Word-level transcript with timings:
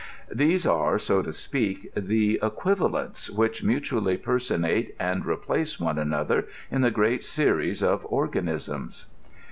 These 0.33 0.65
are, 0.65 0.97
so 0.97 1.21
to 1.21 1.31
speak, 1.31 1.91
the 1.95 2.39
equivalents 2.41 3.29
which 3.29 3.63
mutually 3.63 4.17
personate 4.17 4.95
and 4.99 5.23
replace 5.27 5.79
one 5.79 5.99
another 5.99 6.47
in 6.71 6.81
the 6.81 6.89
great 6.89 7.23
series 7.23 7.83
of 7.83 8.03
organisms. 8.09 9.05